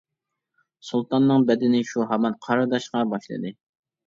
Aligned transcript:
سۇلتاننىڭ 0.87 1.45
بەدىنى 1.49 1.83
شۇ 1.91 2.07
ھامان 2.13 2.37
قارىداشقا 2.47 3.05
باشلىدى. 3.15 3.55